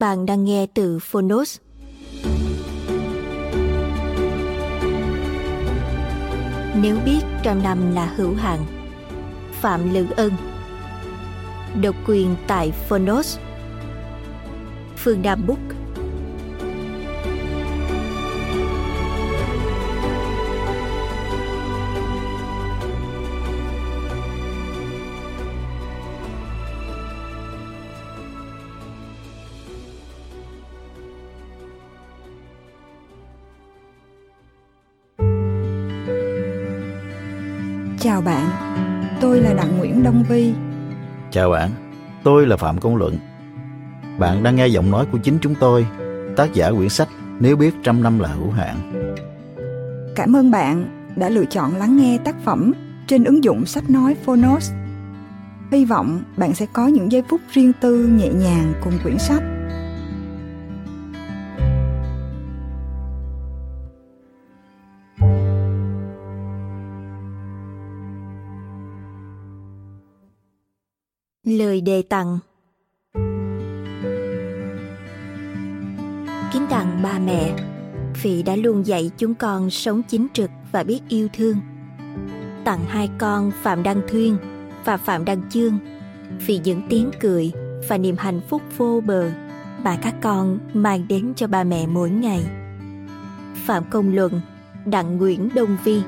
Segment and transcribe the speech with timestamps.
[0.00, 1.58] Bạn đang nghe từ Phonos.
[6.82, 8.58] Nếu biết trăm năm là hữu hạn,
[9.52, 10.32] Phạm Lữ Ân,
[11.82, 13.38] Độc quyền tại Phonos
[14.96, 15.58] Phương Nam Book
[38.00, 38.50] Chào bạn,
[39.20, 40.52] tôi là Đặng Nguyễn Đông Vi.
[41.30, 41.70] Chào bạn,
[42.22, 43.18] tôi là Phạm Công Luận.
[44.18, 45.86] Bạn đang nghe giọng nói của chính chúng tôi,
[46.36, 47.08] tác giả quyển sách
[47.40, 48.76] Nếu biết trăm năm là hữu hạn.
[50.16, 50.84] Cảm ơn bạn
[51.16, 52.72] đã lựa chọn lắng nghe tác phẩm
[53.06, 54.72] trên ứng dụng sách nói Phonos.
[55.72, 59.42] Hy vọng bạn sẽ có những giây phút riêng tư nhẹ nhàng cùng quyển sách.
[71.50, 72.38] Lời đề tặng
[76.52, 77.54] Kính tặng ba mẹ
[78.22, 81.56] vì đã luôn dạy chúng con sống chính trực và biết yêu thương.
[82.64, 84.36] Tặng hai con Phạm Đăng Thuyên
[84.84, 85.78] và Phạm Đăng Chương
[86.46, 87.52] vì những tiếng cười
[87.88, 89.30] và niềm hạnh phúc vô bờ
[89.82, 92.44] mà các con mang đến cho ba mẹ mỗi ngày.
[93.54, 94.40] Phạm Công Luận,
[94.86, 96.02] Đặng Nguyễn Đông Vi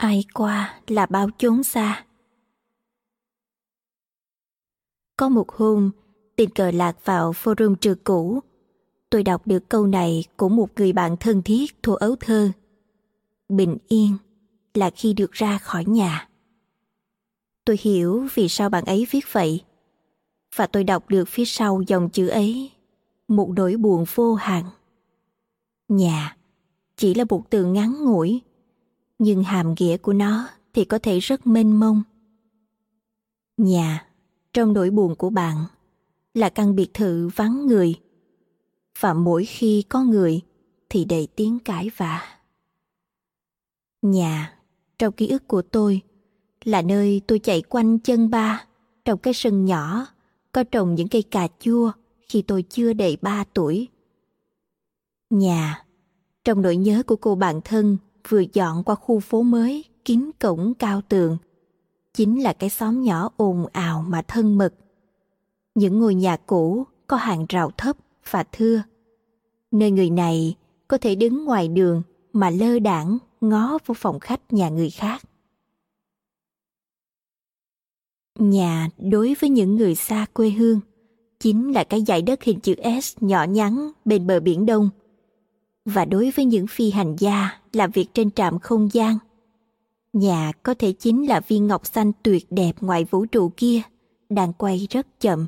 [0.00, 2.04] ai qua là bao chốn xa.
[5.16, 5.90] Có một hôm,
[6.36, 8.40] tình cờ lạc vào forum trường cũ.
[9.10, 12.50] Tôi đọc được câu này của một người bạn thân thiết thuộc ấu thơ.
[13.48, 14.16] Bình yên
[14.74, 16.28] là khi được ra khỏi nhà.
[17.64, 19.64] Tôi hiểu vì sao bạn ấy viết vậy.
[20.54, 22.70] Và tôi đọc được phía sau dòng chữ ấy,
[23.28, 24.64] một nỗi buồn vô hạn.
[25.88, 26.36] Nhà
[26.96, 28.42] chỉ là một từ ngắn ngủi
[29.20, 32.02] nhưng hàm nghĩa của nó thì có thể rất mênh mông.
[33.56, 34.06] Nhà,
[34.52, 35.56] trong nỗi buồn của bạn,
[36.34, 37.94] là căn biệt thự vắng người.
[39.00, 40.40] Và mỗi khi có người
[40.88, 42.22] thì đầy tiếng cãi vã.
[44.02, 44.58] Nhà,
[44.98, 46.00] trong ký ức của tôi,
[46.64, 48.64] là nơi tôi chạy quanh chân ba
[49.04, 50.06] trong cái sân nhỏ
[50.52, 51.92] có trồng những cây cà chua
[52.28, 53.88] khi tôi chưa đầy ba tuổi.
[55.30, 55.84] Nhà,
[56.44, 57.96] trong nỗi nhớ của cô bạn thân
[58.28, 61.38] vừa dọn qua khu phố mới, kín cổng cao tường.
[62.14, 64.74] Chính là cái xóm nhỏ ồn ào mà thân mật.
[65.74, 67.96] Những ngôi nhà cũ có hàng rào thấp
[68.30, 68.82] và thưa.
[69.70, 70.56] Nơi người này
[70.88, 72.02] có thể đứng ngoài đường
[72.32, 75.22] mà lơ đãng ngó vô phòng khách nhà người khác.
[78.38, 80.80] Nhà đối với những người xa quê hương
[81.40, 84.90] chính là cái dải đất hình chữ s nhỏ nhắn bên bờ biển đông
[85.94, 89.18] và đối với những phi hành gia làm việc trên trạm không gian.
[90.12, 93.82] Nhà có thể chính là viên ngọc xanh tuyệt đẹp ngoài vũ trụ kia,
[94.28, 95.46] đang quay rất chậm.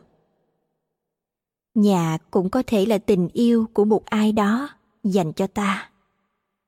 [1.74, 4.68] Nhà cũng có thể là tình yêu của một ai đó
[5.04, 5.90] dành cho ta,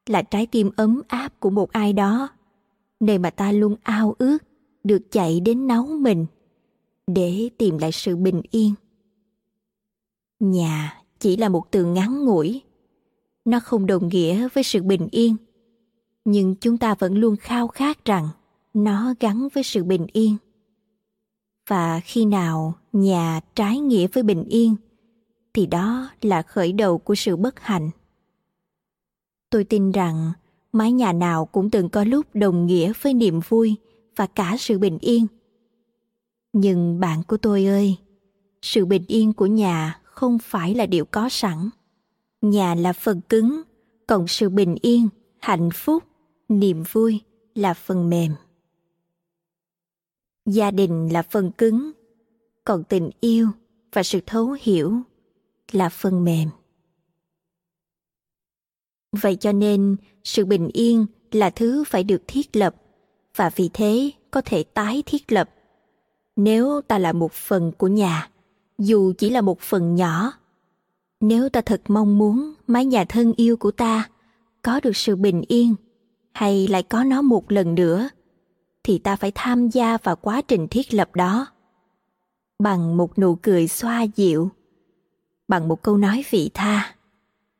[0.06, 2.29] là trái tim ấm áp của một ai đó,
[3.00, 4.38] nơi mà ta luôn ao ước
[4.85, 6.27] được chạy đến nấu mình
[7.06, 8.75] để tìm lại sự bình yên.
[10.41, 12.62] Nhà chỉ là một từ ngắn ngủi
[13.44, 15.37] nó không đồng nghĩa với sự bình yên.
[16.25, 18.29] Nhưng chúng ta vẫn luôn khao khát rằng
[18.75, 20.37] nó gắn với sự bình yên.
[21.69, 24.76] Và khi nào nhà trái nghĩa với bình yên,
[25.55, 27.91] thì đó là khởi đầu của sự bất hạnh.
[29.50, 30.32] Tôi tin rằng
[30.73, 33.76] mái nhà nào cũng từng có lúc đồng nghĩa với niềm vui
[34.17, 35.26] và cả sự bình yên.
[36.52, 37.96] Nhưng bạn của tôi ơi,
[38.62, 41.70] sự bình yên của nhà không phải là điều có sẵn
[42.50, 43.62] nhà là phần cứng
[44.06, 45.08] còn sự bình yên,
[45.38, 46.05] hạnh phúc,
[46.49, 47.20] niềm vui
[47.55, 48.32] là phần mềm.
[50.46, 51.93] Gia đình là phần cứng,
[52.64, 53.49] còn tình yêu
[53.93, 55.00] và sự thấu hiểu
[55.73, 56.49] là phần mềm.
[59.12, 62.75] Vậy cho nên, sự bình yên là thứ phải được thiết lập
[63.37, 65.50] và vì thế có thể tái thiết lập.
[66.37, 68.31] Nếu ta là một phần của nhà,
[68.79, 70.32] dù chỉ là một phần nhỏ
[71.20, 74.08] nếu ta thật mong muốn mái nhà thân yêu của ta
[74.62, 75.75] có được sự bình yên
[76.32, 78.08] hay lại có nó một lần nữa,
[78.82, 81.46] thì ta phải tham gia vào quá trình thiết lập đó.
[82.58, 84.50] Bằng một nụ cười xoa dịu,
[85.49, 86.96] bằng một câu nói vị tha,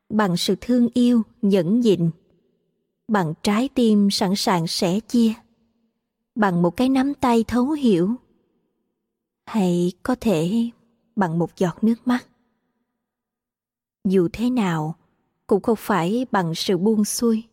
[0.09, 2.11] bằng sự thương yêu nhẫn nhịn,
[3.09, 5.33] bằng trái tim sẵn sàng sẻ chia,
[6.35, 8.15] bằng một cái nắm tay thấu hiểu,
[9.47, 10.71] hay có thể
[11.17, 12.27] bằng một giọt nước mắt
[14.05, 14.95] dù thế nào,
[15.47, 17.45] cũng không phải bằng sự buông xuôi.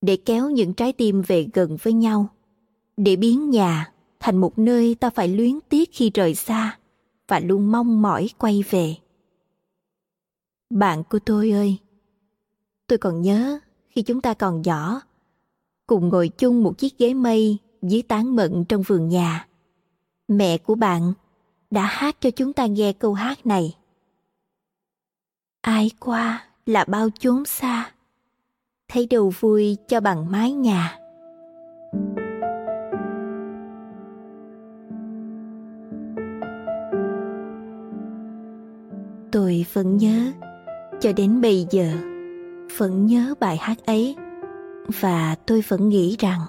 [0.00, 2.28] Để kéo những trái tim về gần với nhau,
[2.96, 6.78] để biến nhà thành một nơi ta phải luyến tiếc khi rời xa
[7.28, 8.94] và luôn mong mỏi quay về.
[10.70, 11.76] Bạn của tôi ơi,
[12.86, 13.58] tôi còn nhớ
[13.88, 15.00] khi chúng ta còn nhỏ,
[15.86, 19.48] cùng ngồi chung một chiếc ghế mây dưới tán mận trong vườn nhà.
[20.28, 21.12] Mẹ của bạn
[21.70, 23.77] đã hát cho chúng ta nghe câu hát này
[25.68, 27.90] ai qua là bao chốn xa.
[28.88, 30.98] Thấy đầu vui cho bằng mái nhà.
[39.32, 40.32] Tôi vẫn nhớ,
[41.00, 41.92] cho đến bây giờ,
[42.78, 44.16] vẫn nhớ bài hát ấy.
[45.00, 46.40] Và tôi vẫn nghĩ rằng,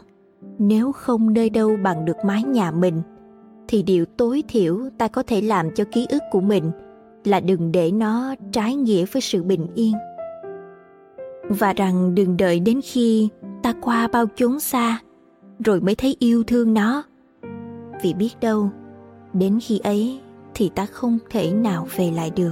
[0.59, 3.01] nếu không nơi đâu bằng được mái nhà mình,
[3.67, 6.71] thì điều tối thiểu ta có thể làm cho ký ức của mình
[7.23, 9.93] là đừng để nó trái nghĩa với sự bình yên.
[11.49, 13.29] Và rằng đừng đợi đến khi
[13.63, 14.99] ta qua bao chốn xa
[15.65, 17.03] rồi mới thấy yêu thương nó.
[18.03, 18.69] Vì biết đâu,
[19.33, 20.19] đến khi ấy
[20.53, 22.51] thì ta không thể nào về lại được.